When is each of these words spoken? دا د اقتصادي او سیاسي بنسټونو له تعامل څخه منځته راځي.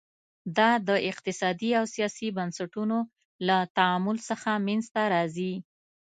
دا 0.57 0.69
د 0.87 0.89
اقتصادي 1.11 1.69
او 1.79 1.85
سیاسي 1.95 2.27
بنسټونو 2.37 2.97
له 3.47 3.57
تعامل 3.77 4.17
څخه 4.29 4.51
منځته 4.67 5.01
راځي. 5.13 5.53